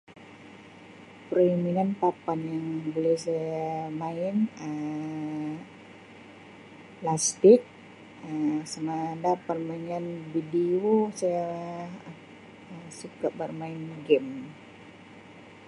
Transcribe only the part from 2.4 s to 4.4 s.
yang buli saya main